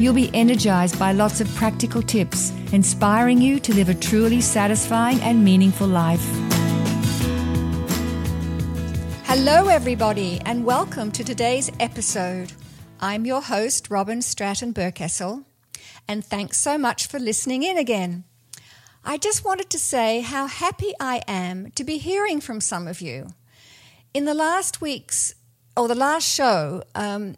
[0.00, 5.20] You'll be energized by lots of practical tips, inspiring you to live a truly satisfying
[5.20, 6.24] and meaningful life.
[9.24, 12.50] Hello, everybody, and welcome to today's episode.
[12.98, 15.44] I'm your host, Robyn Stratton Berkessel,
[16.08, 18.24] and thanks so much for listening in again.
[19.04, 23.02] I just wanted to say how happy I am to be hearing from some of
[23.02, 23.34] you.
[24.14, 25.34] In the last week's
[25.76, 27.36] or the last show, um,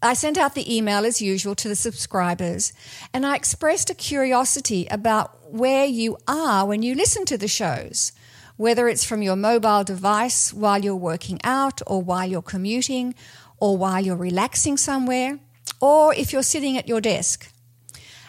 [0.00, 2.72] I sent out the email as usual to the subscribers
[3.12, 8.12] and I expressed a curiosity about where you are when you listen to the shows,
[8.56, 13.14] whether it's from your mobile device while you're working out or while you're commuting
[13.58, 15.40] or while you're relaxing somewhere
[15.80, 17.52] or if you're sitting at your desk.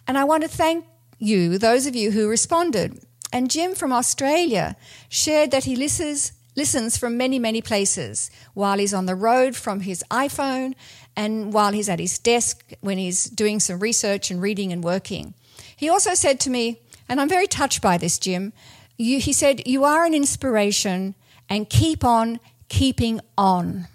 [0.07, 0.85] And I want to thank
[1.19, 2.99] you, those of you who responded.
[3.31, 4.75] And Jim from Australia
[5.07, 9.81] shared that he listens listens from many, many places while he's on the road from
[9.81, 10.73] his iPhone
[11.15, 15.33] and while he's at his desk when he's doing some research and reading and working.
[15.75, 18.53] He also said to me, and I'm very touched by this, Jim,
[18.97, 21.15] you, he said, You are an inspiration
[21.49, 23.87] and keep on keeping on.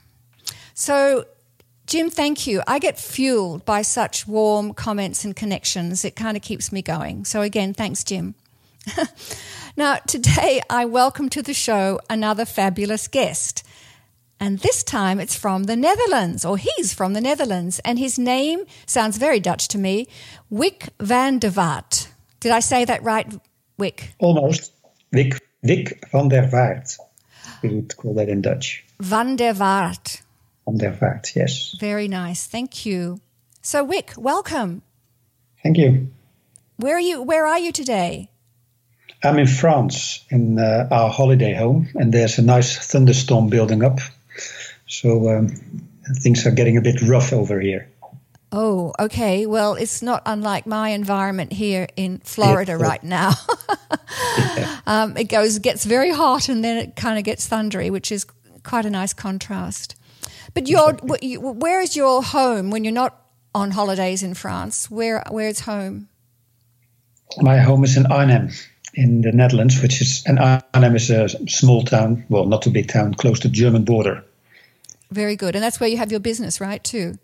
[0.74, 1.26] So,
[1.86, 2.62] Jim, thank you.
[2.66, 6.04] I get fueled by such warm comments and connections.
[6.04, 7.24] It kind of keeps me going.
[7.24, 8.34] So, again, thanks, Jim.
[9.76, 13.64] now, today I welcome to the show another fabulous guest.
[14.40, 17.80] And this time it's from the Netherlands, or he's from the Netherlands.
[17.84, 20.06] And his name sounds very Dutch to me
[20.50, 22.08] Wick van der Vaart.
[22.40, 23.32] Did I say that right,
[23.78, 24.14] Wick?
[24.18, 24.72] Almost.
[25.12, 26.98] Wick, Wick van der Vaart.
[27.62, 28.84] We would call that in Dutch.
[29.00, 30.20] Van der Vaart.
[30.66, 31.76] Van der Vaart, yes.
[31.80, 32.46] Very nice.
[32.46, 33.20] Thank you.
[33.62, 34.82] So, Wick, welcome.
[35.62, 36.10] Thank you.
[36.76, 37.22] Where are you?
[37.22, 38.28] Where are you today?
[39.22, 44.00] I'm in France in uh, our holiday home, and there's a nice thunderstorm building up
[44.86, 45.48] so um,
[46.20, 47.90] things are getting a bit rough over here.
[48.52, 49.46] Oh, okay.
[49.46, 52.86] Well, it's not unlike my environment here in Florida yeah.
[52.86, 53.32] right now.
[54.56, 54.80] yeah.
[54.86, 58.24] um, it goes gets very hot and then it kind of gets thundery, which is
[58.62, 59.96] quite a nice contrast.
[60.52, 63.20] But your where is your home when you're not
[63.52, 64.88] on holidays in France?
[64.88, 66.08] Where where's home?
[67.38, 68.50] My home is in Arnhem
[68.94, 72.88] in the Netherlands, which is and Arnhem is a small town, well, not too big
[72.88, 74.24] town, close to the German border.
[75.10, 75.54] Very good.
[75.54, 77.18] And that's where you have your business, right, too?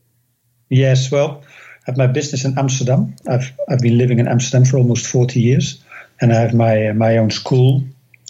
[0.68, 1.10] Yes.
[1.10, 3.16] Well, I have my business in Amsterdam.
[3.28, 5.82] I've, I've been living in Amsterdam for almost 40 years.
[6.20, 7.82] And I have my, uh, my own school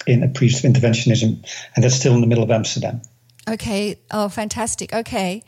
[0.06, 1.44] in a appreciative interventionism.
[1.74, 3.02] And that's still in the middle of Amsterdam.
[3.48, 3.98] Okay.
[4.10, 4.94] Oh, fantastic.
[4.94, 5.42] Okay.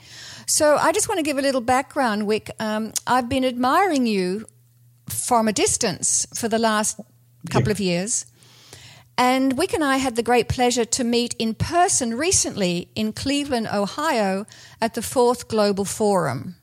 [0.46, 2.50] So I just want to give a little background, Wick.
[2.58, 4.46] Um, I've been admiring you
[5.08, 7.00] from a distance for the last
[7.50, 8.26] couple of years.
[9.18, 13.68] And Wick and I had the great pleasure to meet in person recently in Cleveland,
[13.72, 14.46] Ohio,
[14.80, 16.56] at the Fourth Global Forum.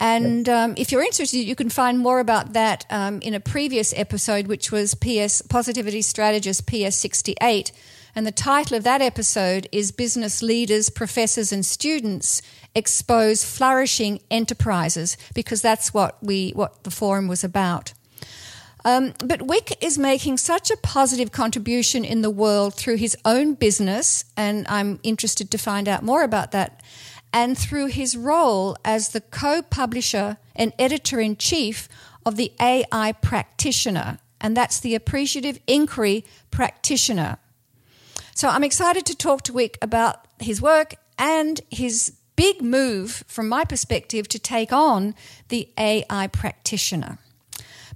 [0.00, 3.92] And um, if you're interested, you can find more about that um, in a previous
[3.96, 7.72] episode, which was PS Positivity Strategist PS 68.
[8.16, 12.42] And the title of that episode is Business Leaders, Professors, and Students
[12.74, 17.92] Expose Flourishing Enterprises, because that's what we what the forum was about.
[18.84, 23.54] Um, but Wick is making such a positive contribution in the world through his own
[23.54, 26.82] business, and I'm interested to find out more about that,
[27.32, 31.88] and through his role as the co publisher and editor in chief
[32.26, 37.38] of the AI Practitioner, and that's the Appreciative Inquiry Practitioner.
[38.34, 43.48] So I'm excited to talk to Wick about his work and his big move, from
[43.48, 45.14] my perspective, to take on
[45.48, 47.18] the AI Practitioner.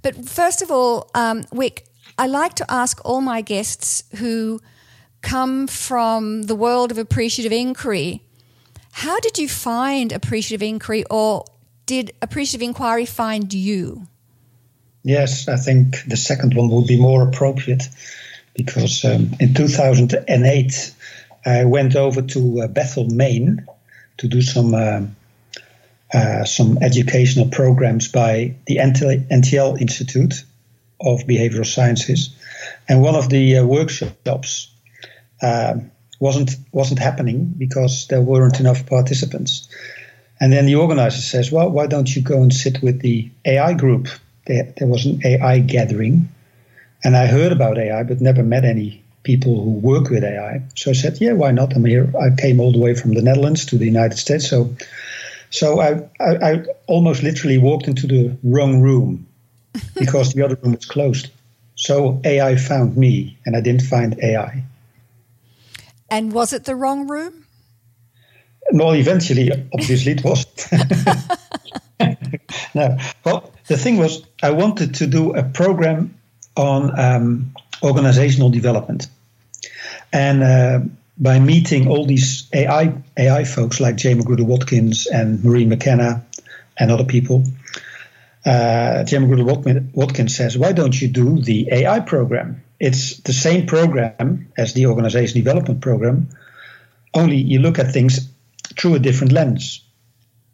[0.01, 1.85] But first of all, um, Wick,
[2.17, 4.61] I like to ask all my guests who
[5.21, 8.21] come from the world of appreciative inquiry
[8.91, 11.45] how did you find appreciative inquiry, or
[11.85, 14.07] did appreciative inquiry find you?
[15.03, 17.87] Yes, I think the second one would be more appropriate
[18.53, 20.93] because um, in 2008
[21.45, 23.65] I went over to uh, Bethel, Maine
[24.17, 25.01] to do some uh,
[26.13, 30.43] uh, some educational programs by the NTL Institute
[31.01, 32.35] of Behavioral Sciences,
[32.87, 34.71] and one of the uh, workshops
[35.41, 35.75] uh,
[36.19, 39.69] wasn't wasn't happening because there weren't enough participants.
[40.41, 43.73] And then the organizer says, "Well, why don't you go and sit with the AI
[43.73, 44.07] group?"
[44.47, 46.29] There, there was an AI gathering,
[47.03, 50.63] and I heard about AI but never met any people who work with AI.
[50.75, 51.75] So I said, yeah, why not?
[51.75, 52.11] I'm here.
[52.19, 54.49] I came all the way from the Netherlands to the United States.
[54.49, 54.75] So,
[55.49, 59.27] so I, I, I almost literally walked into the wrong room
[59.97, 61.29] because the other room was closed.
[61.75, 64.63] So AI found me, and I didn't find AI.
[66.11, 67.45] And was it the wrong room?
[68.71, 70.45] Well, eventually, obviously, it was.
[72.75, 72.97] no.
[73.23, 76.13] Well, the thing was, I wanted to do a program
[76.55, 79.07] on um, organizational development.
[80.11, 80.79] And uh,
[81.19, 86.25] by meeting all these AI AI folks like Jane Magruder Watkins and Marie McKenna
[86.77, 87.43] and other people,
[88.45, 92.63] uh, Jane Magruder Watkins says, "Why don't you do the AI program?
[92.79, 96.29] It's the same program as the organization development program,
[97.13, 98.29] only you look at things
[98.77, 99.81] through a different lens."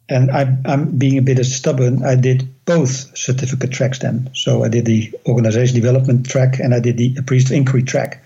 [0.07, 2.03] And I, I'm being a bit stubborn.
[2.03, 4.29] I did both certificate tracks then.
[4.33, 8.23] So I did the organization development track and I did the appreciative inquiry track,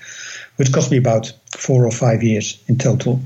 [0.59, 3.21] which cost me about four or five years in total.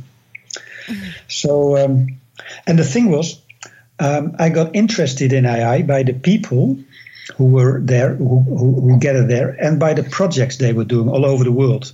[0.86, 1.10] Mm-hmm.
[1.28, 2.20] So, um,
[2.68, 3.42] and the thing was,
[4.00, 6.78] um, I got interested in AI by the people
[7.36, 11.10] who were there, who, who, who gathered there, and by the projects they were doing
[11.10, 11.92] all over the world.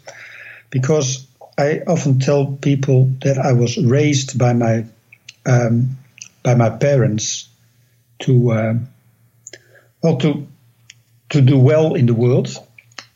[0.71, 1.25] Because
[1.57, 4.87] I often tell people that I was raised by my
[5.45, 5.97] um,
[6.43, 7.47] by my parents
[8.19, 8.73] to uh,
[10.03, 10.47] well to
[11.29, 12.49] to do well in the world.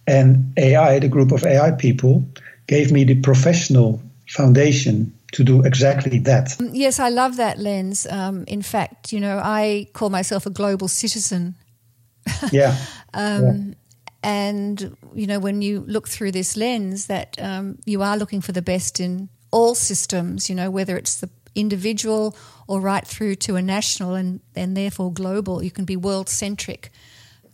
[0.08, 2.26] And AI, the group of AI people,
[2.68, 6.60] gave me the professional foundation to do exactly that.
[6.60, 8.08] Um, yes, I love that lens.
[8.10, 11.56] Um, in fact, you know, I call myself a global citizen.
[12.52, 12.78] Yeah.
[13.14, 13.74] um, yeah.
[14.26, 18.54] And you know, when you look through this lens, that um, you are looking for
[18.54, 20.50] the best in all systems.
[20.50, 22.36] You know, whether it's the individual
[22.68, 25.64] or right through to a national and, and therefore global.
[25.64, 26.92] You can be world centric.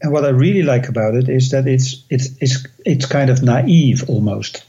[0.01, 3.44] And what I really like about it is that it's it's it's it's kind of
[3.44, 4.63] naive almost.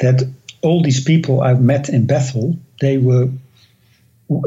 [0.00, 0.22] That
[0.60, 3.28] all these people I've met in Bethel, they were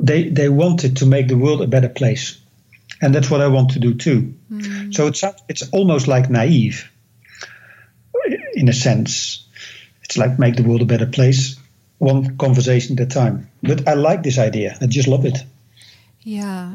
[0.01, 2.39] they they wanted to make the world a better place.
[3.01, 4.33] And that's what I want to do too.
[4.51, 4.93] Mm.
[4.93, 6.89] So it's it's almost like naive
[8.53, 9.45] in a sense.
[10.03, 11.57] It's like make the world a better place
[11.97, 13.49] one conversation at a time.
[13.63, 14.77] But I like this idea.
[14.81, 15.37] I just love it.
[16.21, 16.73] Yeah,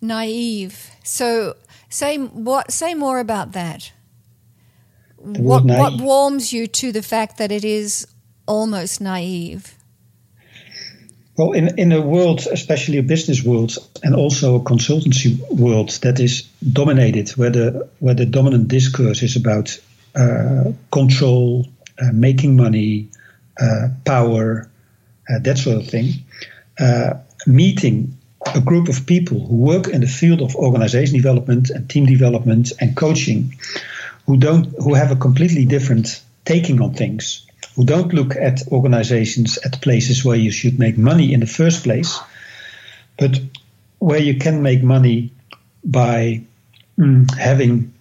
[0.00, 0.90] naive.
[1.02, 1.56] So
[1.88, 2.70] say what?
[2.70, 3.92] Say more about that.
[5.16, 8.06] What what warms you to the fact that it is
[8.46, 9.74] almost naive?
[11.36, 16.18] Well, in in a world, especially a business world, and also a consultancy world that
[16.18, 16.42] is
[16.72, 19.78] dominated, where the where the dominant discourse is about
[20.14, 21.66] uh, control,
[22.00, 23.08] uh, making money,
[23.60, 24.70] uh, power,
[25.28, 26.12] uh, that sort of thing,
[26.78, 27.14] uh,
[27.46, 28.15] meeting
[28.54, 32.72] a group of people who work in the field of organization development and team development
[32.80, 33.54] and coaching,
[34.26, 39.58] who don't who have a completely different taking on things, who don't look at organizations
[39.58, 42.18] at places where you should make money in the first place,
[43.18, 43.38] but
[43.98, 45.32] where you can make money
[45.84, 46.42] by
[46.98, 47.92] mm, having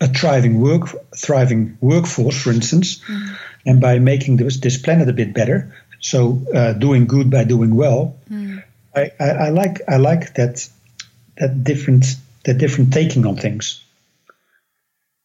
[0.00, 2.98] a thriving work thriving workforce, for instance.
[3.00, 3.36] Mm
[3.66, 5.74] and by making this, this planet a bit better.
[6.00, 8.16] So uh, doing good by doing well.
[8.30, 8.62] Mm.
[8.94, 10.68] I, I, I, like I like that
[11.36, 12.06] that different
[12.44, 13.82] that different taking on things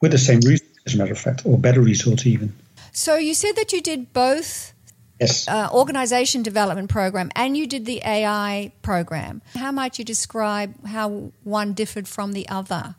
[0.02, 2.54] with the same results, as a matter of fact, or better results even.
[2.92, 4.74] So you said that you did both
[5.20, 5.48] yes.
[5.48, 9.42] Uh, organization development program and you did the AI program.
[9.56, 12.96] How might you describe how one differed from the other?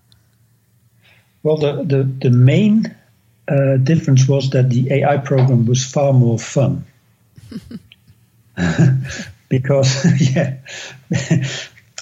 [1.42, 2.94] Well, the, the, the main
[3.48, 6.84] uh, difference was that the AI program was far more fun.
[9.48, 10.56] because, yeah.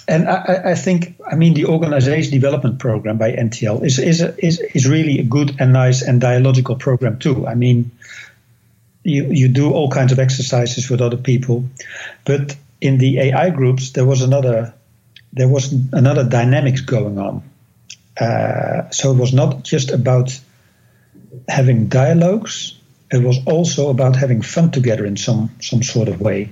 [0.08, 4.34] and I, I, think, I mean, the organization development program by NTL is, is, a,
[4.44, 7.46] is, is really a good and nice and dialogical program, too.
[7.46, 7.90] I mean,
[9.04, 11.64] you, you do all kinds of exercises with other people.
[12.24, 14.74] But in the AI groups, there was another
[15.32, 17.42] there was another dynamics going on.
[18.18, 20.38] Uh, so it was not just about
[21.48, 22.78] having dialogues.
[23.10, 26.50] It was also about having fun together in some some sort of way.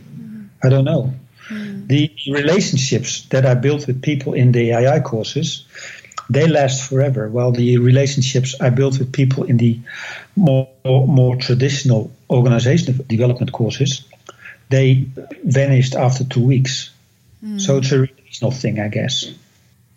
[0.63, 1.13] I don't know.
[1.49, 1.89] Mm.
[1.89, 5.67] The relationships that I built with people in the AI courses,
[6.31, 7.29] they last forever.
[7.29, 9.79] While the relationships I built with people in the
[10.37, 14.05] more more traditional organizational development courses,
[14.71, 15.07] they
[15.45, 16.91] vanished after two weeks.
[17.45, 17.61] Mm.
[17.61, 19.27] So it's a relational thing, I guess.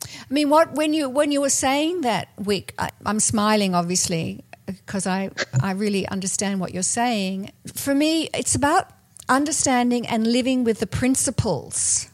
[0.04, 4.44] I mean, what when you when you were saying that, Wick, I, am smiling obviously
[4.66, 5.30] because I,
[5.62, 7.52] I really understand what you're saying.
[7.74, 8.90] For me, it's about
[9.28, 12.10] understanding and living with the principles.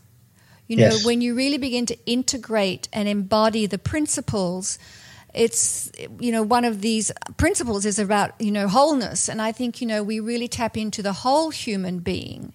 [0.68, 1.06] You know, yes.
[1.06, 4.80] when you really begin to integrate and embody the principles,
[5.34, 9.82] it's you know one of these principles is about you know wholeness and i think
[9.82, 12.54] you know we really tap into the whole human being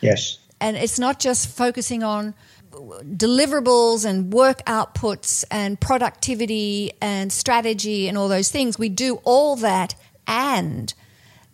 [0.00, 2.34] yes and it's not just focusing on
[2.70, 9.56] deliverables and work outputs and productivity and strategy and all those things we do all
[9.56, 9.94] that
[10.26, 10.94] and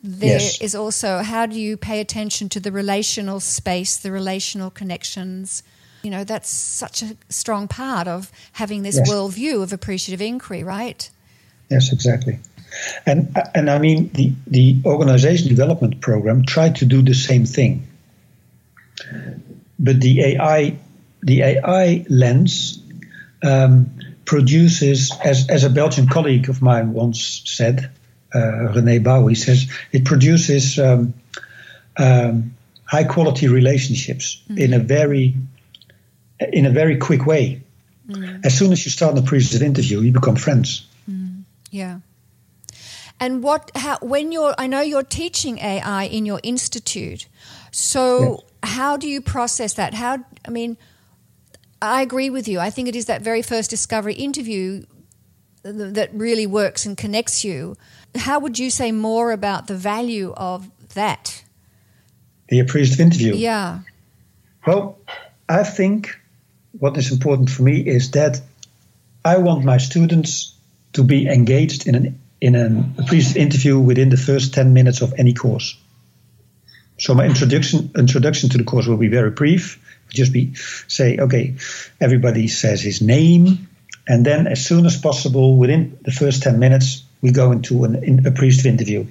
[0.02, 0.61] there Yes.
[0.61, 5.62] is also how do you pay attention to the relational space the relational connections
[6.02, 9.11] you know that's such a strong part of having this Yes.
[9.11, 11.11] worldview of appreciative inquiry right
[11.71, 12.38] Yes, exactly.
[13.07, 17.87] And and I mean the the organization development program tried to do the same thing,
[19.78, 20.76] but the AI
[21.23, 22.83] the AI lens
[23.42, 23.90] um,
[24.25, 27.88] produces, as as a Belgian colleague of mine once said,
[28.34, 31.14] uh, René Bouwen says, it produces um,
[31.96, 35.34] um, high quality relationships in a very
[36.52, 37.62] in a very quick way.
[38.42, 40.87] As soon as you start an appreciative interview, you become friends.
[41.70, 42.00] Yeah.
[43.20, 47.28] And what how when you're I know you're teaching AI in your institute.
[47.70, 49.94] So how do you process that?
[49.94, 50.76] How I mean
[51.82, 52.58] I agree with you.
[52.58, 54.84] I think it is that very first discovery interview
[55.62, 57.76] that really works and connects you.
[58.14, 61.45] How would you say more about the value of that?
[62.49, 63.35] The appreciative interview.
[63.35, 63.81] Yeah.
[64.67, 64.99] Well,
[65.49, 66.19] I think
[66.79, 68.40] what is important for me is that
[69.25, 70.55] I want my students
[70.93, 75.12] to be engaged in an in an appreciative interview within the first ten minutes of
[75.19, 75.76] any course.
[76.99, 79.79] So my introduction introduction to the course will be very brief.
[80.09, 80.55] Just be
[80.88, 81.57] say, okay,
[82.00, 83.69] everybody says his name,
[84.11, 87.95] and then as soon as possible, within the first ten minutes, we go into an
[88.05, 89.07] in, appreciative interview,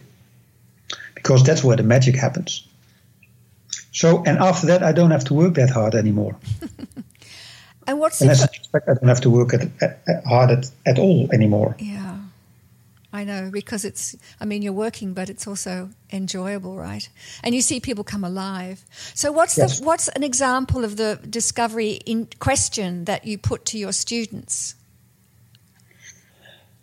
[1.16, 2.68] because that's where the magic happens.
[3.92, 6.36] So, and after that, I don't have to work that hard anymore.
[7.90, 10.24] And what's And the as a fact, I don't have to work at, at, at
[10.24, 11.76] hard at, at all anymore.
[11.80, 12.18] Yeah.
[13.12, 17.10] I know because it's I mean you're working but it's also enjoyable, right?
[17.44, 18.86] And you see people come alive.
[19.16, 19.80] So what's Yes.
[19.80, 24.76] the what's an example of the discovery in question that you put to your students?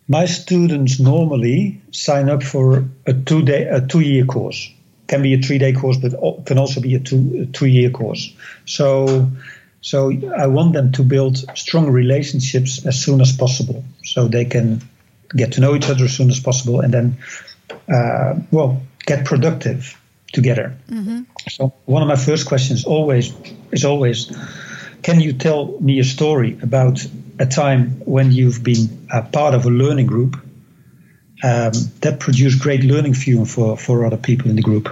[0.08, 4.72] My students normally sign up for a two day, a two year course.
[5.08, 7.90] Can be a three day course, but can also be a two a two year
[7.90, 8.34] course.
[8.64, 9.30] So,
[9.80, 14.82] so I want them to build strong relationships as soon as possible, so they can
[15.36, 17.16] get to know each other as soon as possible, and then,
[17.88, 19.96] uh, well, get productive
[20.32, 20.76] together.
[21.48, 23.32] So one of my first questions always
[23.72, 24.36] is always,
[25.02, 27.06] can you tell me a story about
[27.38, 30.36] a time when you've been a part of a learning group
[31.42, 34.88] um, that produced great learning and for, for other people in the group,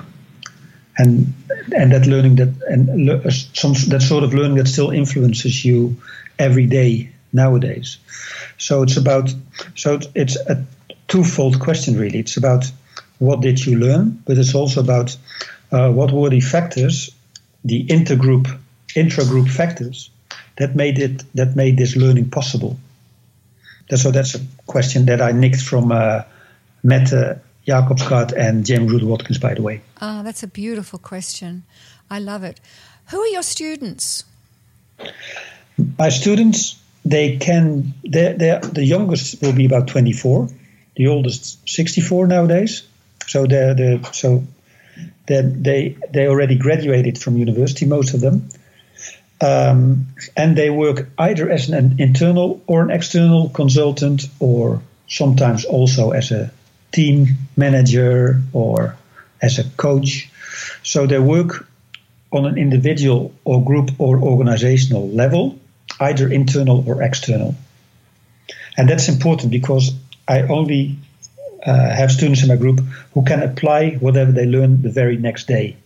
[0.99, 1.33] and
[1.75, 5.65] and that learning that and le- uh, some that sort of learning that still influences
[5.65, 5.97] you
[6.39, 7.99] every day nowadays.
[8.59, 9.35] So it's about
[9.75, 10.65] so it's- it's a
[11.09, 12.19] twofold question really.
[12.19, 12.71] It's about
[13.19, 15.17] what did you learn, but it's also about
[15.73, 17.11] uh, what were the factors,
[17.65, 18.47] the intergroup
[18.95, 20.11] intragroup factors
[20.57, 22.79] that made it that made this learning possible.
[23.95, 26.23] So that's a question that I nicked from uh,
[26.83, 29.83] Mette Jacobsgaard and James Rudd Watkins, by the way.
[30.01, 31.65] Ah, that's a beautiful question.
[32.11, 32.61] I love it.
[33.11, 34.25] Who are your students?
[35.99, 40.49] My students, they can, they're, they're, the youngest will be about 24,
[40.97, 42.83] the oldest 64 nowadays.
[43.27, 44.45] So they're, they're so
[45.27, 48.49] they they already graduated from university, most of them,
[49.45, 56.13] um, and they work either as an internal or an external consultant, or sometimes also
[56.13, 56.51] as a
[56.93, 58.97] team manager or
[59.43, 60.31] as a coach.
[60.83, 61.69] So they work
[62.33, 65.59] on an individual or group or organizational level,
[66.01, 67.55] either internal or external.
[68.79, 69.93] And that's important because
[70.27, 70.97] I only
[71.67, 72.81] uh, have students in my group
[73.13, 75.77] who can apply whatever they learn the very next day.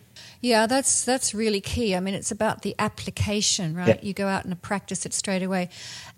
[0.40, 1.96] Yeah, that's that's really key.
[1.96, 3.88] I mean, it's about the application, right?
[3.88, 3.98] Yeah.
[4.02, 5.68] You go out and practice it straight away.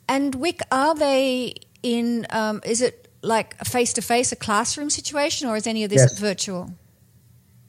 [0.09, 2.27] And Wick, are they in?
[2.31, 5.91] Um, is it like a face to face, a classroom situation, or is any of
[5.91, 6.19] this Yes.
[6.19, 6.71] virtual?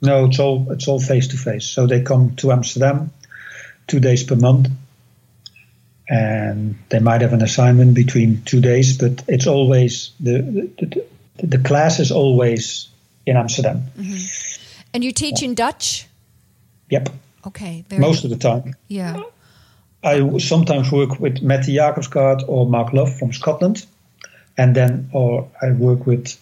[0.02, 1.66] No, it's all it's all face to face.
[1.66, 3.12] So they come to Amsterdam
[3.88, 4.68] two days per month,
[6.10, 11.06] and they might have an assignment between two days, but it's always the the,
[11.38, 12.90] the, the class is always
[13.26, 13.84] in Amsterdam.
[14.94, 16.08] And you teach in Dutch?
[16.92, 17.10] Yep,
[17.48, 18.76] Okay, very most of the time.
[18.88, 19.24] yeah.
[20.04, 23.86] I sometimes work with Mette Jacobsgaard or Mark Love from Scotland,
[24.58, 26.38] and then or I work with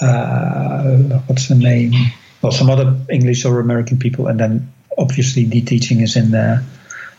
[0.00, 1.92] uh, what's the name?
[2.42, 6.62] Well, some other English or American people, and then obviously the teaching is in uh,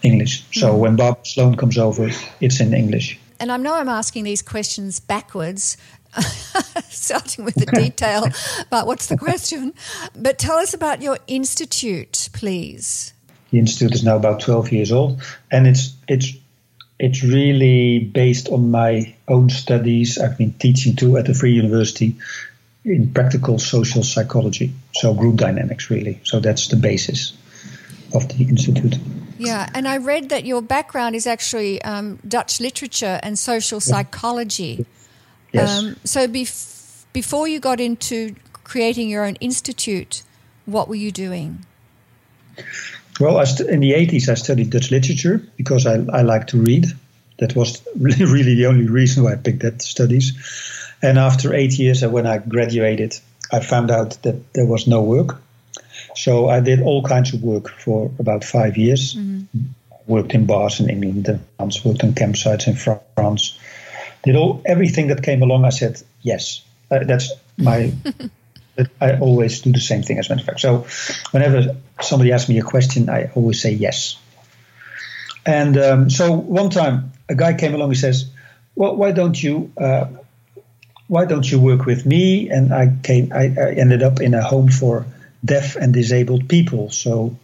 [0.04, 0.44] English.
[0.52, 2.10] So when Bob Sloan comes over,
[2.42, 3.20] it's in English.
[3.40, 5.78] and I know I'm asking these questions backwards,
[6.90, 8.26] starting with the detail
[8.70, 9.74] but what's the question.
[10.16, 13.14] But tell us about your institute, please.
[13.52, 16.34] The institute is now about 12 years old, and it's it's
[17.00, 20.18] it's really based on my own studies.
[20.18, 22.16] I've been teaching too at the Free University
[22.84, 26.20] in practical social psychology, so group dynamics, really.
[26.24, 27.34] So that's the basis
[28.14, 28.98] of the institute.
[29.38, 34.86] Yeah, and I read that your background is actually um, Dutch literature and social psychology.
[35.56, 35.80] Yes.
[35.80, 40.24] Um, so bef- before you got into creating your own institute,
[40.66, 41.66] what were you doing?
[43.20, 46.88] Well, st- in the 80s, I studied Dutch literature because I, I like to read.
[47.38, 50.34] That was really, the only reason why I picked that studies.
[51.02, 53.18] And after eight years, uh, when I graduated,
[53.52, 55.42] I found out that there was no work.
[56.16, 59.16] So I did all kinds of work for about five years.
[59.16, 59.60] Mm-hmm.
[60.08, 63.58] Worked in bars in England and France, worked on campsites in France.
[64.26, 65.66] Did all everything that came along.
[65.66, 66.64] I said yes.
[66.90, 67.94] Uh, that's my.
[69.00, 70.60] I always do the same thing as a matter of fact.
[70.60, 70.86] So
[71.32, 74.18] whenever somebody asks me a question, I always say yes.
[75.46, 77.92] And um, so one time a guy came along.
[77.92, 78.26] He says,
[78.76, 80.08] "Well, why don't you?" Uh,
[81.08, 82.50] why don't you work with me?
[82.50, 85.06] And I came, I, I, ended up in a home for
[85.44, 86.90] deaf and disabled people.
[86.90, 87.38] So,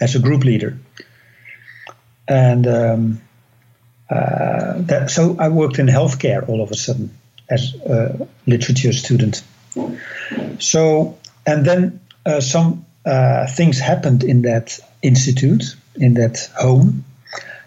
[0.00, 0.78] as a group leader,
[2.26, 3.20] and um,
[4.14, 7.10] uh, that, so I worked in healthcare all of a sudden
[7.50, 9.42] as a literature student.
[10.60, 17.04] So, and then uh, some uh, things happened in that institute, in that home,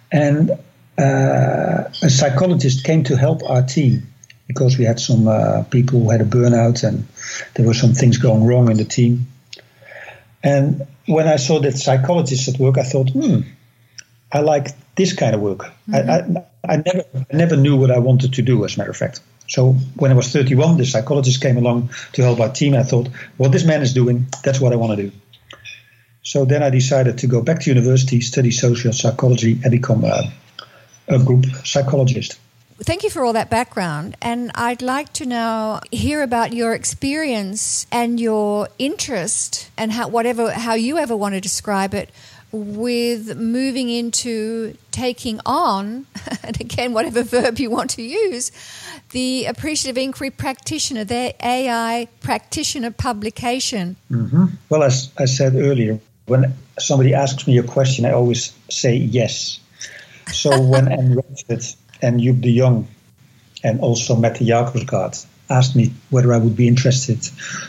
[0.10, 0.52] and
[0.98, 4.08] uh, a psychologist came to help our team
[4.48, 7.06] because we had some uh, people who had a burnout and
[7.56, 9.28] there were some things going wrong in the team.
[10.42, 13.42] And when I saw that psychologist at work, I thought, hmm,
[14.32, 15.60] I like this kind of work.
[15.90, 15.96] Mm-hmm.
[15.96, 18.92] I, I, I, never, I never knew what I wanted to do, as a matter
[18.92, 19.22] of fact.
[19.48, 22.74] So when I was 31, the psychologist came along to help our team.
[22.74, 23.08] I thought,
[23.38, 25.16] what this man is doing, that's what I want to do.
[26.24, 30.30] So then I decided to go back to university, study social psychology, and become a,
[31.08, 32.38] a group psychologist.
[32.80, 34.18] Thank you for all that background.
[34.22, 40.52] And I'd like to now hear about your experience and your interest and how whatever
[40.52, 42.12] how you ever want to describe it
[42.52, 46.06] with moving into taking on,
[46.44, 48.52] and again, whatever verb you want to use,
[49.12, 53.96] the appreciative inquiry practitioner, the AI practitioner publication.
[54.12, 54.46] Mm-hmm.
[54.70, 59.60] Well, as I said earlier, when somebody asks me a question, I always say yes.
[60.32, 61.64] So when Anne Radford
[62.02, 62.88] and Joep de Jong
[63.64, 67.20] and also Mette Jacobsgaard asked me whether I would be interested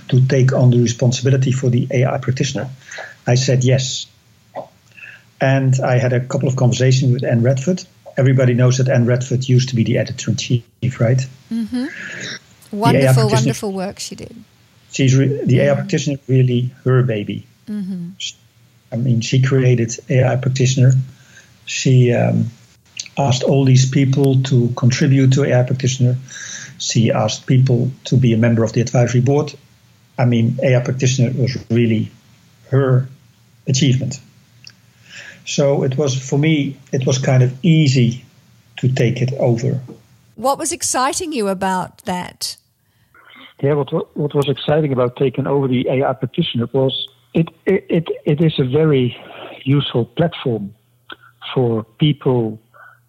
[0.08, 2.68] to take on the responsibility for the AI practitioner.
[3.26, 4.06] I said yes.
[5.40, 7.84] And I had a couple of conversations with Anne Radford.
[8.16, 10.64] Everybody knows that Anne Radford used to be the editor in chief,
[11.00, 11.24] right?
[11.50, 12.76] Mm-hmm.
[12.76, 14.34] Wonderful, wonderful work she did.
[14.90, 17.46] She's re- the AI practitioner, really her baby.
[17.68, 18.10] Mm-hmm.
[18.90, 20.92] I mean, she created AI practitioner.
[21.66, 22.50] She um,
[23.18, 26.16] asked all these people to contribute to AI Practitioner.
[26.78, 29.52] She asked people to be a member of the advisory board.
[30.16, 32.10] I mean, AI Practitioner was really
[32.70, 33.08] her
[33.66, 34.20] achievement.
[35.48, 38.22] So it was, for me, it was kind of easy
[38.80, 39.80] to take it over.
[40.34, 42.58] What was exciting you about that?
[43.62, 48.08] Yeah, what, what was exciting about taking over the AI Practitioner was it, it, it,
[48.26, 49.16] it is a very
[49.64, 50.74] useful platform
[51.54, 52.60] for people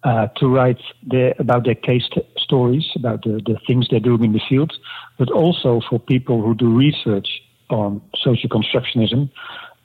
[0.02, 4.24] uh, to write the, about their case t- stories, about the, the things they're doing
[4.24, 4.72] in the field,
[5.18, 7.28] but also for people who do research
[7.68, 9.30] on social constructionism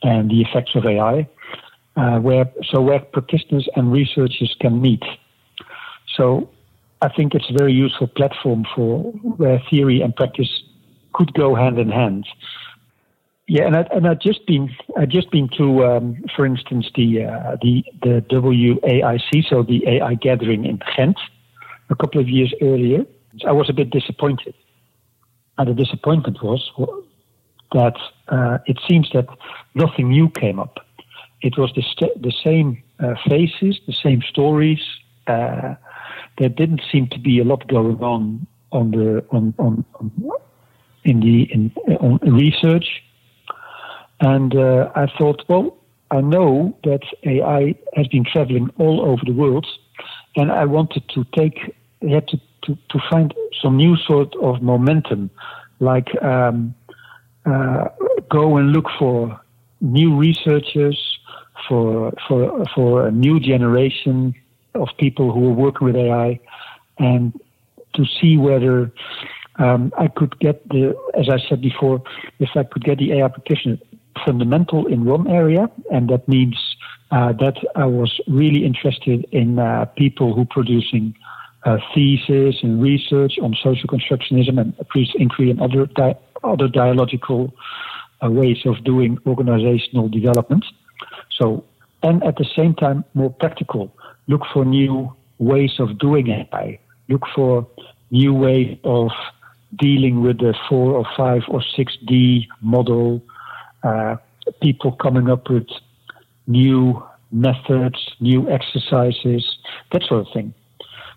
[0.04, 1.28] and the effects of AI,
[1.96, 5.04] uh, where so where practitioners and researchers can meet.
[6.16, 6.50] So
[7.02, 9.04] I think it's a very useful platform for
[9.38, 10.64] where theory and practice
[11.14, 12.28] could go hand in hand.
[13.48, 17.26] Yeah, and I and I just been I just been to, um, for instance, the
[17.26, 21.20] uh, the the WAIC, so the AI gathering in Ghent,
[21.90, 23.06] a couple of years earlier.
[23.46, 24.56] I was a bit disappointed,
[25.58, 26.72] and the disappointment was
[27.74, 27.98] that
[28.30, 29.28] uh, it seems that
[29.76, 30.80] nothing new came up.
[31.48, 34.84] It was the st- the same uh, faces, the same stories.
[35.28, 35.76] Uh,
[36.38, 40.06] there didn't seem to be a lot going on on the on on, on
[41.04, 41.72] in the in
[42.06, 42.88] on research
[44.20, 45.78] and uh, I thought, well,
[46.12, 49.68] I know that AI has been traveling all over the world,
[50.36, 55.30] and I wanted to take, had to, to, to find some new sort of momentum,
[55.80, 56.76] like um,
[57.46, 57.90] uh,
[58.30, 59.40] go and look for
[59.82, 61.15] new researchers,
[61.68, 64.36] for for for a new generation
[64.74, 66.40] of people who are working with AI,
[67.00, 67.34] and
[67.94, 68.92] to see whether
[69.58, 72.04] um, I could get the, as I said before,
[72.40, 73.80] if I could get the AI application
[74.26, 76.58] fundamental in one area, and that means
[77.12, 81.16] uh, that I was really interested in uh, people who producing
[81.66, 84.74] uh, thesis and research on social constructionism and
[85.16, 87.54] inquiry and other di- other dialogical
[88.24, 90.66] uh, ways of doing organizational development.
[91.38, 91.64] So,
[92.04, 93.94] and at the same time, more practical.
[94.28, 96.80] Look for new ways of doing AI.
[97.10, 97.68] Look for
[98.12, 99.10] new ways of
[99.78, 103.22] dealing with the four or five or six D model.
[103.84, 104.16] Uh,
[104.62, 105.68] people coming up with
[106.48, 109.58] new methods, new exercises,
[109.92, 110.54] that sort of thing.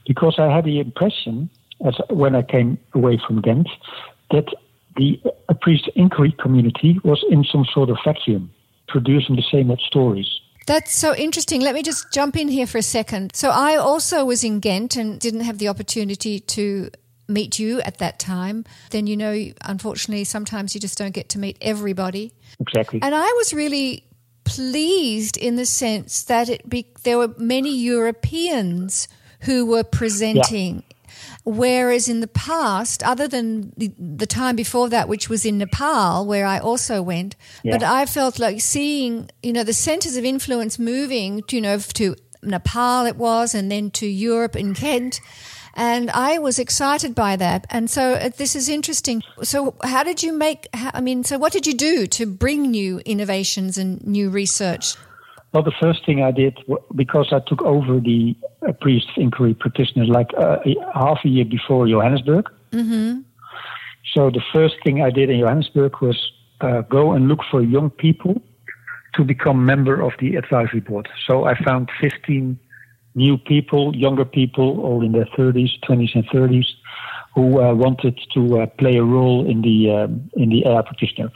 [0.06, 1.50] Because I had the impression,
[1.84, 3.68] as when I came away from Ghent,
[4.30, 4.46] that
[4.96, 8.50] the appreciative inquiry community was in some sort of vacuum,
[8.88, 10.40] producing the same old stories.
[10.66, 11.62] That's so interesting.
[11.62, 13.34] Let me just jump in here for a second.
[13.34, 16.90] So I also was in Ghent and didn't have the opportunity to
[17.26, 18.64] meet you at that time.
[18.90, 22.32] Then you know, unfortunately, sometimes you just don't get to meet everybody.
[22.60, 23.00] Exactly.
[23.02, 24.04] And I was really
[24.44, 29.08] pleased in the sense that it be, there were many Europeans
[29.40, 30.76] who were presenting.
[30.76, 30.87] Yeah.
[31.44, 36.26] Whereas in the past, other than the, the, time before that, which was in Nepal,
[36.26, 37.72] where I also went, yeah.
[37.72, 42.14] but I felt like seeing, you know, the centers of influence moving, you know, to
[42.42, 45.20] Nepal it was, and then to Europe in Ghent.
[45.74, 47.66] And I was excited by that.
[47.70, 49.22] And so uh, this is interesting.
[49.42, 52.98] So, how did you make, I mean, so what did you do to bring new
[53.06, 54.96] innovations and new research?
[55.52, 56.58] Well, the first thing I did,
[56.94, 60.58] because I took over the uh, appreciative inquiry practitioners like uh,
[60.94, 62.50] half a year before Johannesburg.
[62.72, 63.20] Mm-hmm.
[64.14, 67.88] So the first thing I did in Johannesburg was uh, go and look for young
[67.88, 68.42] people
[69.14, 71.08] to become member of the advisory board.
[71.26, 72.58] So I found 15
[73.14, 76.66] new people, younger people, all in their 30s, 20s, and 30s,
[77.34, 81.30] who uh, wanted to uh, play a role in the um, in the AI practitioner.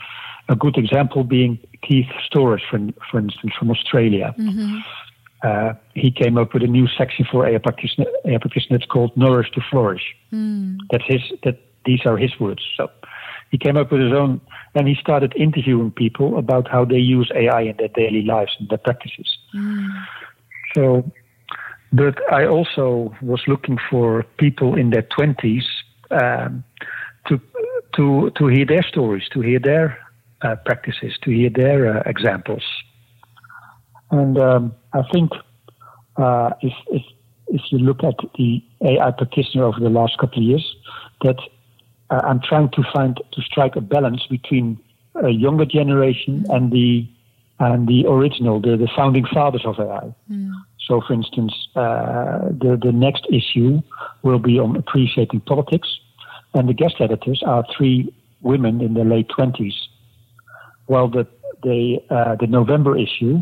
[0.49, 2.79] A good example being Keith Storace, for,
[3.09, 4.35] for instance, from Australia.
[4.37, 4.79] Mm-hmm.
[5.43, 8.07] Uh, he came up with a new section for AI practitioner.
[8.25, 10.77] AI practitioner called "Nourish to Flourish." Mm.
[10.91, 11.21] That's his.
[11.43, 12.63] That these are his words.
[12.77, 12.89] So
[13.51, 14.39] he came up with his own,
[14.75, 18.69] and he started interviewing people about how they use AI in their daily lives and
[18.69, 19.37] their practices.
[19.53, 19.87] Mm.
[20.75, 21.11] So
[21.93, 25.63] but I also was looking for people in their 20s
[26.09, 26.63] um,
[27.27, 27.39] to,
[27.95, 29.99] to, to hear their stories, to hear their
[30.43, 32.63] uh, practices, to hear their uh, examples.
[34.11, 35.31] And um, I think
[36.17, 37.01] uh, if, if,
[37.47, 40.75] if you look at the AI practitioner over the last couple of years,
[41.21, 41.37] that
[42.09, 44.79] uh, I'm trying to find to strike a balance between
[45.15, 47.07] a younger generation and the
[47.59, 50.13] and the original, the, the founding fathers of AI.
[50.29, 50.51] Mm.
[50.85, 53.81] So, for instance, uh, the, the next issue
[54.23, 55.87] will be on appreciating politics,
[56.53, 59.73] and the guest editors are three women in their late 20s.
[60.93, 61.25] While the,
[61.63, 63.39] the, uh, the November issue,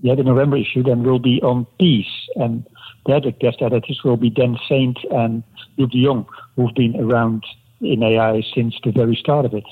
[0.00, 2.66] yeah, the November issue then will be on peace, and
[3.06, 5.44] there the guest editors will be Dan Saint and
[5.76, 6.26] Luc de Jong,
[6.56, 7.44] who've been around
[7.80, 9.68] in AI since the very start of it.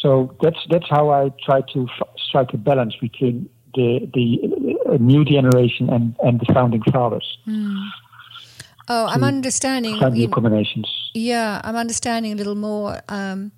[0.00, 5.24] So that's that's how I try to f- strike a balance between the the new
[5.24, 7.38] generation and, and the founding fathers.
[7.46, 7.90] Mm.
[8.88, 10.00] Oh, I'm understanding.
[10.14, 10.88] new combinations.
[11.14, 13.02] Yeah, I'm understanding a little more.
[13.08, 13.52] Um,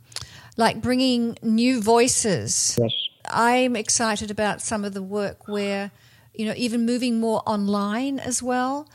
[0.57, 2.79] like bringing new voices.
[2.81, 2.93] Yes.
[3.29, 5.91] I'm excited about some of the work where,
[6.35, 8.89] you know, even moving more online as well,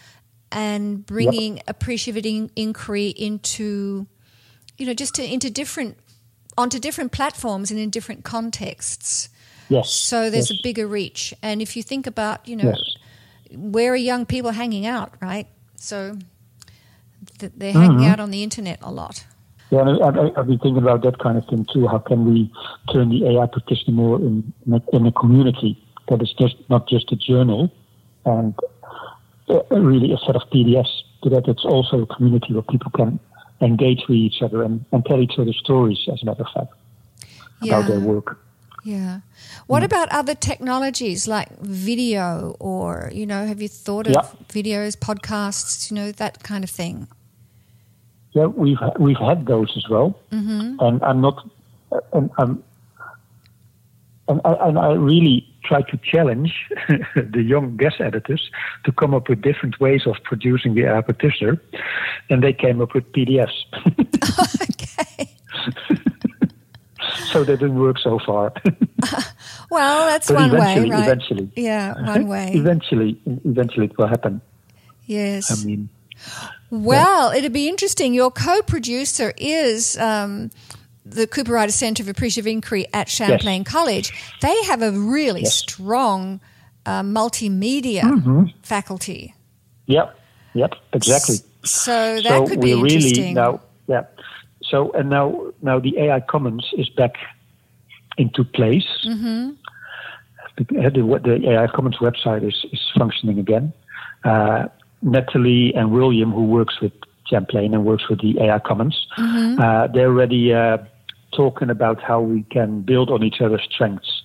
[0.52, 1.66] and bringing yep.
[1.68, 4.08] appreciative inquiry into,
[4.78, 5.98] you know, just to, into different
[6.58, 9.30] onto different platforms and in different contexts.
[9.70, 9.92] Yes.
[9.92, 10.60] So there's yes.
[10.60, 11.34] a bigger reach.
[11.44, 12.96] And if you think about, you know, yes.
[13.52, 15.48] where are young people hanging out, right?
[15.76, 16.18] So
[17.40, 17.82] th- they're mm-hmm.
[17.82, 19.26] hanging out on the internet a lot.
[19.70, 21.88] Yeah, I, have been thinking about that kind of thing too.
[21.88, 22.52] How can we
[22.94, 24.54] turn the AI practitioner more in,
[24.94, 25.78] in a, community
[26.08, 27.70] that is just not just a journal
[28.26, 28.56] and
[29.72, 33.20] really a set of PDFs, but that it's also a community where people can
[33.62, 36.74] engage with each other and, and tell each other stories, as a matter of fact,
[37.62, 37.78] yeah.
[37.78, 38.40] about their work.
[38.84, 39.20] Yeah.
[39.66, 39.88] What mm.
[39.88, 44.30] about other technologies like video or, you know, have you thought of yeah.
[44.48, 47.10] videos, podcasts, you know, that kind of thing?
[48.38, 50.76] Yeah, we've we've had those as well, mm-hmm.
[50.80, 51.50] and I'm not,
[52.14, 52.64] and I'm,
[54.28, 56.54] and I, and I really try to challenge
[57.16, 58.52] the young guest editors
[58.86, 61.60] to come up with different ways of producing the practitioner,
[62.30, 63.58] and they came up with PDFs.
[64.70, 65.32] okay.
[67.32, 68.54] so that didn't work so far.
[69.72, 71.08] well, that's one way, right?
[71.08, 72.52] Eventually, yeah, one way.
[72.54, 74.42] eventually, eventually, it will happen.
[75.08, 75.50] Yes.
[75.50, 75.90] I mean,
[76.70, 78.14] Well, it'd be interesting.
[78.14, 80.52] Your co-producer is um,
[81.06, 83.72] the Cooperrider Center of Appreciative Inquiry at Champlain yes.
[83.72, 84.38] College.
[84.42, 85.54] They have a really yes.
[85.54, 86.42] strong
[86.86, 88.46] uh, multimedia mm-hmm.
[88.64, 89.34] faculty.
[89.86, 90.20] Yep,
[90.54, 91.38] yep, exactly.
[91.64, 93.24] So that so could be interesting.
[93.24, 94.04] Really now, yeah.
[94.64, 97.16] So and now, now the AI Commons is back
[98.18, 98.88] into place.
[99.06, 99.52] Mm-hmm.
[100.58, 103.72] The, the, AI Commons website is, is functioning again.
[104.24, 104.68] Uh,
[105.02, 106.94] Natalie and William, who works with
[107.30, 109.60] Champlain and works with the AI Commons, mm-hmm.
[109.62, 110.78] uh, they're already uh,
[111.34, 114.24] talking about how we can build on each other's strengths.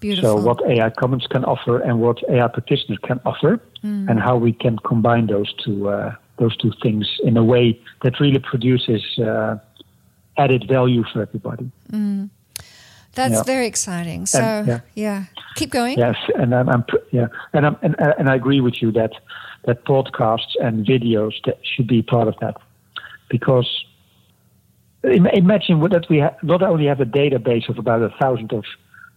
[0.00, 0.38] Beautiful.
[0.38, 4.08] So, what AI Commons can offer and what AI practitioners can offer, mm.
[4.08, 8.20] and how we can combine those two uh, those two things in a way that
[8.20, 9.56] really produces uh,
[10.36, 11.68] added value for everybody.
[11.90, 12.30] Mm.
[13.18, 13.42] That's yeah.
[13.42, 14.26] very exciting.
[14.26, 14.80] So and, yeah.
[14.94, 15.24] yeah.
[15.56, 15.98] keep going.
[15.98, 19.10] Yes, and I'm, I'm yeah, and I'm, and, and I agree with you that
[19.66, 22.56] that podcasts and videos that should be part of that
[23.28, 23.68] because
[25.02, 28.64] imagine that we ha- not only have a database of about a thousand of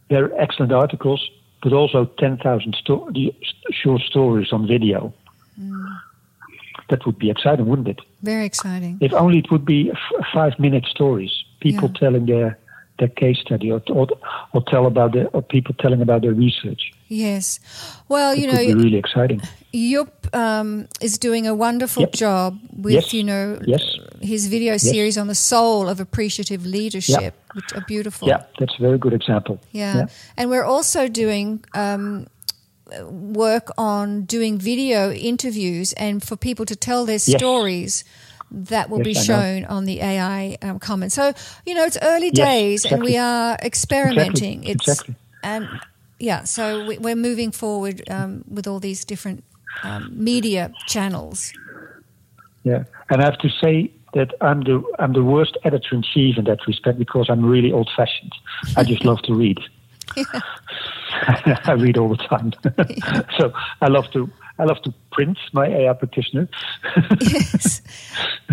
[0.10, 1.30] very excellent articles,
[1.62, 3.08] but also ten thousand sto-
[3.70, 5.14] short stories on video.
[5.60, 6.00] Mm.
[6.90, 8.02] That would be exciting, wouldn't it?
[8.24, 8.98] Very exciting.
[9.00, 12.00] If only it would be f- five minute stories, people yeah.
[12.00, 12.58] telling their
[12.99, 14.08] their case study or, or,
[14.54, 16.93] or tell about the or people telling about their research.
[17.08, 17.60] Yes,
[18.08, 19.41] well, it you know, really exciting.
[19.73, 22.13] Joep um, is doing a wonderful yep.
[22.13, 23.13] job with yes.
[23.13, 23.84] you know yes.
[24.21, 24.84] his video yes.
[24.84, 27.36] series on the soul of appreciative leadership, yep.
[27.54, 28.27] which are beautiful.
[28.27, 29.60] Yeah, that's a very good example.
[29.71, 30.06] Yeah, yeah.
[30.38, 31.63] and we're also doing.
[31.73, 32.27] Um,
[33.04, 38.04] work on doing video interviews and for people to tell their stories
[38.52, 41.10] that will yes, be shown on the AI um.
[41.10, 41.34] So
[41.66, 42.96] you know, it's early yes, days, exactly.
[42.96, 44.66] and we are experimenting.
[44.66, 44.72] Exactly.
[44.72, 45.16] It's exactly.
[45.44, 45.68] and
[46.20, 49.44] yeah, so we, are moving forward um, with all these different
[49.84, 51.52] um, media channels.
[52.64, 56.38] Yeah, and I have to say that I'm the I'm the worst editor in chief
[56.38, 58.34] in that respect because I'm really old fashioned.
[58.78, 59.60] I just love to read.
[60.16, 62.54] I read all the time,
[63.40, 64.30] so I love to
[64.62, 66.47] I love to print my AI practitioner.
[67.19, 67.82] yes.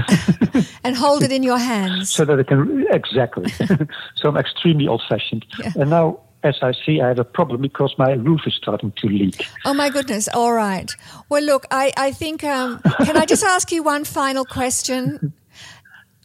[0.83, 2.11] and hold it in your hands.
[2.11, 3.51] So that I can, exactly.
[4.14, 5.44] so I'm extremely old fashioned.
[5.59, 5.73] Yeah.
[5.77, 9.07] And now, as I see, I have a problem because my roof is starting to
[9.07, 9.47] leak.
[9.66, 10.29] Oh, my goodness.
[10.33, 10.90] All right.
[11.29, 15.35] Well, look, I, I think, um, can I just ask you one final question?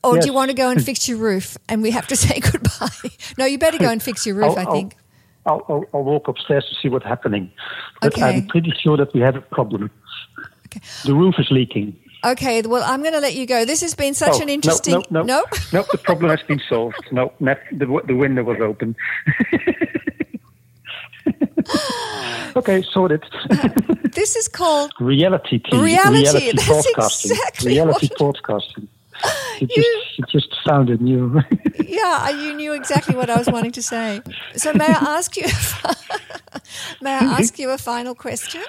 [0.01, 0.23] Or yes.
[0.23, 3.09] do you want to go and fix your roof and we have to say goodbye?
[3.37, 4.95] No, you better go and fix your roof, I think.
[5.45, 7.51] I'll, I'll, I'll, walk upstairs to see what's happening.
[8.01, 8.37] But okay.
[8.37, 9.91] I'm pretty sure that we have a problem.
[10.67, 10.79] Okay.
[11.05, 11.95] The roof is leaking.
[12.25, 13.65] Okay, well, I'm going to let you go.
[13.65, 14.93] This has been such oh, an interesting.
[14.93, 15.43] No, no, no, no.
[15.73, 16.95] no, the problem has been solved.
[17.11, 18.95] No, the, the window was open.
[22.55, 23.25] okay, sorted.
[24.03, 25.81] this is called reality TV.
[25.81, 26.21] Reality.
[26.21, 27.31] reality That's podcasting.
[27.31, 28.35] exactly reality what...
[29.59, 29.61] podcasting.
[29.61, 31.41] You, just, you just found new.
[31.85, 34.21] yeah, you knew exactly what I was wanting to say.
[34.55, 35.43] So may I ask you?
[37.01, 38.63] may I ask you a final question?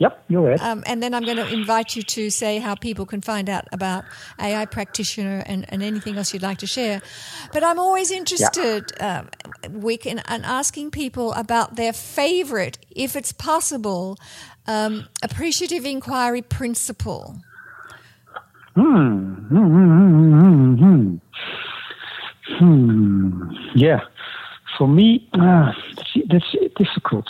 [0.00, 0.62] Yep, you're right.
[0.62, 3.66] Um, and then I'm going to invite you to say how people can find out
[3.72, 4.04] about
[4.38, 7.02] AI practitioner and, and anything else you'd like to share.
[7.52, 9.24] But I'm always interested, yeah.
[9.64, 14.16] um, Wick, in, in, asking people about their favorite, if it's possible,
[14.68, 17.40] um, appreciative inquiry principle.
[18.78, 19.34] Hmm.
[19.48, 20.74] Hmm.
[20.76, 21.16] Hmm.
[22.58, 23.50] hmm.
[23.74, 24.00] Yeah.
[24.76, 27.26] For me, uh, that's, that's difficult.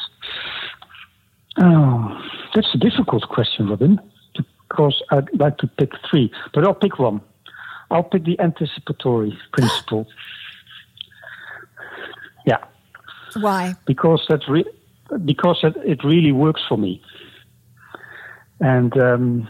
[1.58, 2.20] Oh,
[2.54, 3.98] that's a difficult question, Robin,
[4.68, 7.22] because I'd like to pick three, but I'll pick one.
[7.90, 10.06] I'll pick the anticipatory principle.
[12.46, 12.62] yeah.
[13.40, 13.74] Why?
[13.86, 14.70] Because that re-
[15.24, 17.00] because that it really works for me,
[18.60, 19.48] and um,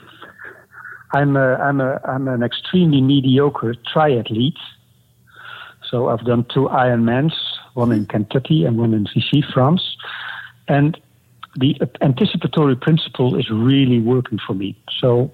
[1.12, 4.58] I'm a, I'm a, I'm an extremely mediocre triathlete.
[5.90, 7.32] So I've done two Ironmans,
[7.74, 9.96] one in Kentucky and one in Vichy, France,
[10.66, 11.00] and
[11.56, 14.76] the anticipatory principle is really working for me.
[15.00, 15.32] So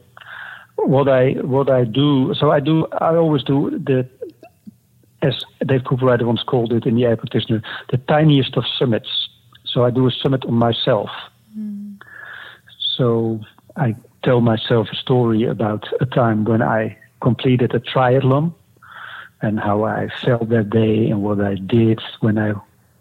[0.76, 4.08] what I what I do, so I do, I always do the,
[5.22, 9.28] as Dave Cooperrider once called it in the AI Practitioner, the tiniest of summits.
[9.64, 11.10] So I do a summit on myself.
[11.58, 11.96] Mm.
[12.96, 13.40] So
[13.76, 18.54] I tell myself a story about a time when I completed a triathlon
[19.42, 22.52] and how I felt that day and what I did when I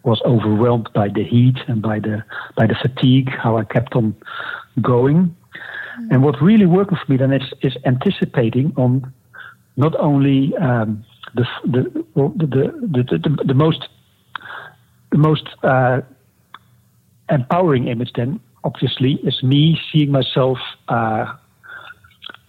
[0.04, 2.24] was overwhelmed by the heat and by the
[2.58, 4.16] by the fatigue, how I kept on
[4.82, 5.36] going.
[6.12, 9.14] And what really worked for me then is, is anticipating on
[9.78, 11.06] not only um,
[11.36, 11.82] the, the,
[12.16, 13.88] the, the, the, the, most
[15.12, 16.02] the most uh,
[17.30, 21.34] empowering image then obviously is me seeing myself uh,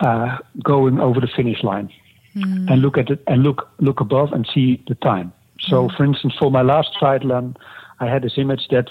[0.01, 1.91] uh, going over the finish line
[2.37, 2.71] mm.
[2.71, 5.33] and look at it and look look above and see the time.
[5.61, 5.97] So, mm.
[5.97, 7.57] for instance, for my last triathlon,
[8.01, 8.89] I had this image that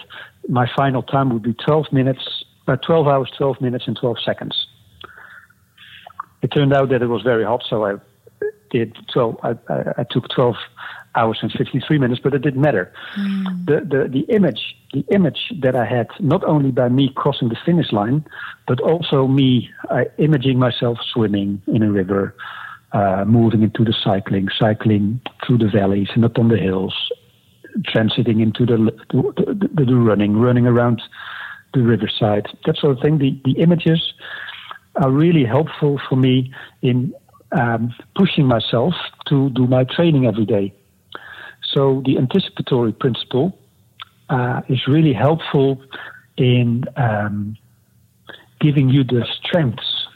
[0.48, 4.68] my final time would be 12 minutes, uh, 12 hours, 12 minutes, and 12 seconds.
[6.42, 7.96] It turned out that it was very hot, so I
[8.72, 9.40] did 12.
[9.44, 10.56] I, I, I took 12
[11.16, 12.92] hours and 53 minutes, but it didn't matter.
[13.18, 13.66] Mm.
[13.66, 17.58] The, the, the image, the image that I had, not only by me crossing the
[17.66, 18.26] finish line,
[18.68, 22.36] but also me uh, imaging myself swimming in a river,
[22.94, 26.94] uh, moving into the cycling, cycling through the valleys and up on the hills,
[27.88, 28.78] transiting into the,
[29.12, 31.02] the, the, the running, running around
[31.74, 33.18] the riverside, that sort of thing.
[33.18, 34.14] The, the images
[35.02, 37.14] are really helpful for me in
[37.52, 38.94] um, pushing myself
[39.28, 40.74] to do my training every day.
[41.74, 43.58] So the anticipatory principle
[44.30, 45.82] uh, is really helpful
[46.38, 47.58] in um,
[48.60, 50.08] giving you the strengths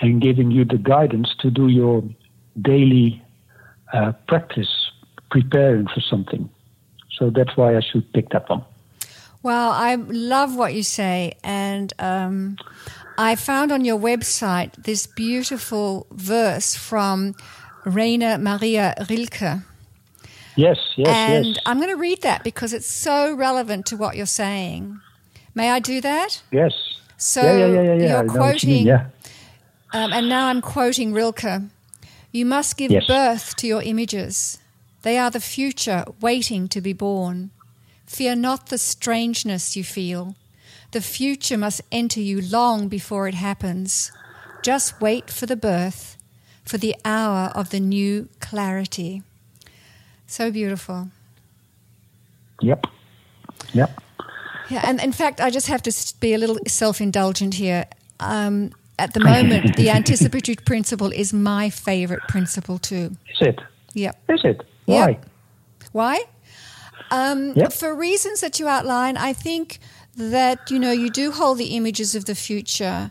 [0.00, 2.04] and giving you the guidance to do your
[2.60, 3.22] daily
[3.92, 4.90] uh, practice
[5.30, 6.48] preparing for something.
[7.18, 8.64] So that's why I should pick that one.
[9.42, 12.56] Well, I love what you say, and um,
[13.16, 17.34] I found on your website this beautiful verse from
[17.84, 19.62] Rainer Maria Rilke.
[20.56, 21.58] Yes, yes, and yes.
[21.66, 25.00] I'm going to read that because it's so relevant to what you're saying.
[25.54, 26.42] May I do that?
[26.50, 26.72] Yes.
[27.18, 29.06] So yeah, yeah, yeah, yeah, you're quoting, you yeah.
[29.92, 31.62] Um, and now I'm quoting Rilke.
[32.32, 33.06] You must give yes.
[33.06, 34.58] birth to your images.
[35.02, 37.50] They are the future waiting to be born.
[38.06, 40.34] Fear not the strangeness you feel.
[40.92, 44.12] The future must enter you long before it happens.
[44.62, 46.16] Just wait for the birth,
[46.64, 49.22] for the hour of the new clarity.
[50.26, 51.08] So beautiful.
[52.60, 52.86] Yep.
[53.72, 54.02] Yep.
[54.68, 57.86] Yeah, and in fact, I just have to be a little self indulgent here.
[58.18, 63.16] Um, at the moment, the anticipatory principle is my favorite principle too.
[63.30, 63.60] Is it?
[63.94, 64.22] Yep.
[64.28, 64.62] Is it?
[64.86, 65.10] Why?
[65.10, 65.26] Yep.
[65.92, 66.24] Why?
[67.10, 67.72] Um, yep.
[67.72, 69.78] For reasons that you outline, I think
[70.16, 73.10] that you know you do hold the images of the future,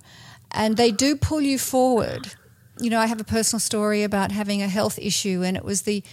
[0.52, 2.34] and they do pull you forward.
[2.80, 5.84] You know, I have a personal story about having a health issue, and it was
[5.84, 6.04] the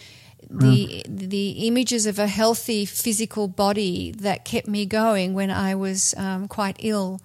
[0.51, 1.29] the mm.
[1.31, 6.49] the images of a healthy physical body that kept me going when I was um,
[6.49, 7.21] quite ill.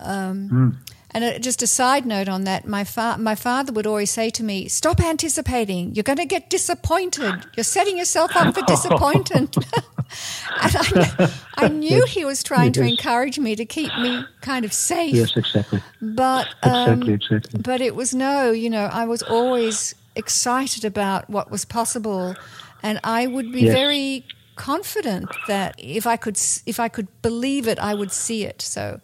[0.00, 0.76] Um, mm.
[1.16, 4.42] And just a side note on that, my fa- my father would always say to
[4.42, 5.94] me, "Stop anticipating.
[5.94, 7.46] You're going to get disappointed.
[7.56, 9.56] You're setting yourself up for disappointment."
[10.62, 14.64] and I, I knew yes, he was trying to encourage me to keep me kind
[14.64, 15.14] of safe.
[15.14, 15.82] Yes, exactly.
[16.00, 17.60] But um, exactly, exactly.
[17.62, 18.50] But it was no.
[18.50, 22.34] You know, I was always excited about what was possible,
[22.82, 23.74] and I would be yes.
[23.74, 24.24] very
[24.56, 28.62] confident that if I could if I could believe it, I would see it.
[28.62, 29.00] So.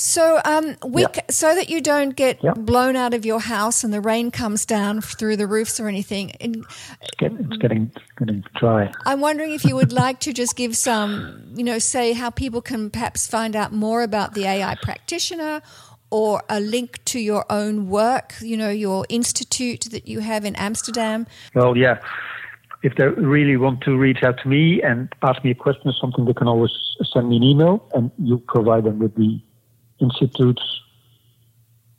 [0.00, 1.28] So, um, we, yep.
[1.28, 2.54] so that you don't get yep.
[2.54, 6.30] blown out of your house and the rain comes down through the roofs or anything.
[6.38, 8.92] It's, get, it's getting getting dry.
[9.06, 12.62] I'm wondering if you would like to just give some, you know, say how people
[12.62, 15.62] can perhaps find out more about the AI practitioner,
[16.10, 20.54] or a link to your own work, you know, your institute that you have in
[20.56, 21.26] Amsterdam?
[21.54, 21.98] Well, yeah.
[22.82, 25.94] If they really want to reach out to me and ask me a question or
[26.00, 26.70] something, they can always
[27.12, 29.40] send me an email and you provide them with the
[30.00, 30.80] institute's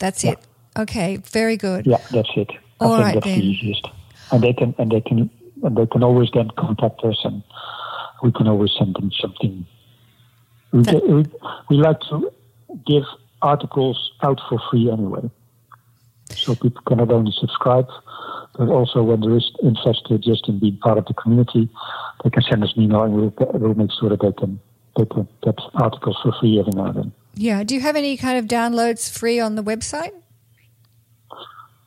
[0.00, 0.32] That's yeah.
[0.32, 0.38] it.
[0.76, 1.86] Okay, very good.
[1.86, 2.50] Yeah, that's it.
[2.80, 3.38] All I right, that's then.
[3.38, 3.86] the easiest.
[4.32, 5.30] And they can and they can
[5.62, 7.42] and they can always then contact us and
[8.22, 9.66] we can always send them something.
[10.72, 11.24] We, get, we,
[11.68, 12.32] we like to
[12.86, 13.04] give
[13.42, 15.30] articles out for free anyway.
[16.34, 17.88] So people can not only subscribe,
[18.56, 21.68] but also when there is interest just in being part of the community,
[22.22, 24.60] they can send us an email and we'll, we'll make sure that they can,
[24.96, 27.12] they can get articles for free every now and then.
[27.34, 27.62] Yeah.
[27.64, 30.12] Do you have any kind of downloads free on the website?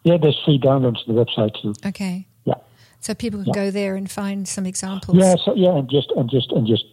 [0.04, 1.74] Yeah, there's free downloads on the website too.
[1.88, 2.28] Okay.
[2.46, 2.56] Yeah.
[3.00, 3.54] So people can yeah.
[3.54, 5.18] go there and find some examples.
[5.18, 5.36] Yeah.
[5.44, 6.86] So yeah, and just and just and just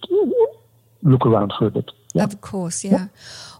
[1.03, 1.91] look around for a bit.
[2.15, 2.25] Yeah.
[2.25, 2.85] Of course.
[2.85, 2.93] Yeah.
[2.93, 3.07] yeah.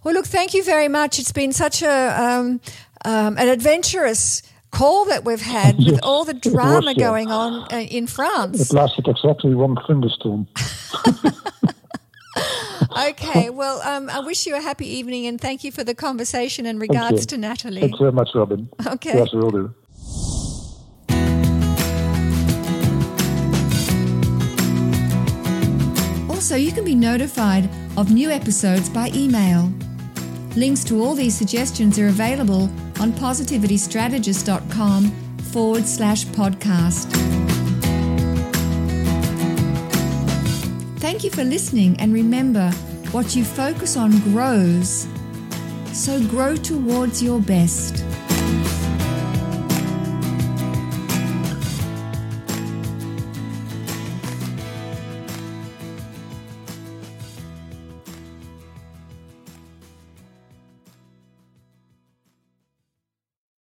[0.05, 0.27] Well, look.
[0.27, 1.19] Thank you very much.
[1.19, 2.61] It's been such a um,
[3.05, 7.05] um, an adventurous call that we've had with all the it was, drama yeah.
[7.05, 8.71] going on uh, in France.
[8.71, 10.47] It lasted exactly one thunderstorm.
[12.97, 16.67] Okay, well, um, I wish you a happy evening and thank you for the conversation
[16.67, 17.81] and regards to Natalie.
[17.83, 18.69] Thanks very much, Robyn.
[18.87, 19.17] Okay.
[19.17, 19.75] Yes, we will do.
[26.29, 29.71] Also, you can be notified of new episodes by email.
[30.57, 32.63] Links to all these suggestions are available
[32.99, 35.11] on positivitystrategist.com
[35.53, 37.40] forward slash podcast.
[41.01, 42.71] Thank you for listening, and remember
[43.11, 45.09] what you focus on grows.
[45.95, 48.05] So grow towards your best.